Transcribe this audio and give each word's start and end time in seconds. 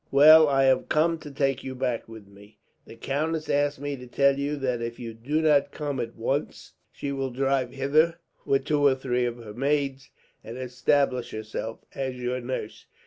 "Well, 0.09 0.47
I 0.49 0.63
have 0.63 0.89
come 0.89 1.19
to 1.19 1.29
take 1.29 1.63
you 1.63 1.75
back 1.75 2.07
with 2.09 2.25
me. 2.27 2.57
The 2.87 2.95
countess 2.95 3.47
asks 3.49 3.79
me 3.79 3.95
to 3.97 4.07
tell 4.07 4.39
you 4.39 4.55
that 4.55 4.81
if 4.81 4.97
you 4.99 5.13
do 5.13 5.43
not 5.43 5.71
come 5.71 5.99
at 5.99 6.15
once, 6.15 6.73
she 6.91 7.11
will 7.11 7.29
drive 7.29 7.69
hither 7.69 8.15
with 8.43 8.65
two 8.65 8.83
or 8.83 8.95
three 8.95 9.25
of 9.25 9.37
her 9.43 9.53
maids, 9.53 10.09
and 10.43 10.57
establish 10.57 11.29
herself 11.29 11.85
as 11.93 12.15
your 12.15 12.41
nurse. 12.41 12.87